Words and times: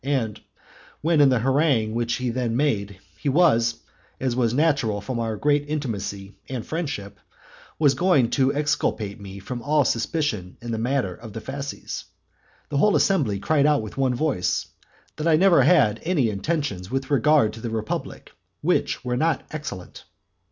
And 0.03 0.41
when 1.01 1.21
in 1.21 1.29
the 1.29 1.37
harangue 1.41 1.93
which 1.93 2.15
he 2.15 2.31
then 2.31 2.57
made, 2.57 2.97
he, 3.19 3.29
as 3.39 3.75
was 4.35 4.51
natural 4.51 4.99
from 4.99 5.19
our 5.19 5.37
great 5.37 5.69
intimacy 5.69 6.33
and 6.49 6.65
friendship, 6.65 7.19
was 7.77 7.93
going 7.93 8.31
to 8.31 8.51
exculpate 8.51 9.21
me 9.21 9.37
from 9.37 9.61
all 9.61 9.85
suspicion 9.85 10.57
in 10.59 10.71
the 10.71 10.79
matter 10.79 11.13
of 11.13 11.33
the 11.33 11.39
fasces, 11.39 12.05
the 12.69 12.77
whole 12.77 12.95
assembly 12.95 13.37
cried 13.37 13.67
out 13.67 13.83
with 13.83 13.95
one 13.95 14.15
voice, 14.15 14.69
that 15.17 15.27
I 15.27 15.31
had 15.33 15.39
never 15.39 15.61
had 15.61 15.99
any 16.01 16.31
intentions 16.31 16.89
with 16.89 17.11
regard 17.11 17.53
to 17.53 17.61
the 17.61 17.69
republic 17.69 18.31
which 18.61 19.05
were 19.05 19.17
not 19.17 19.43
excellent. 19.51 20.05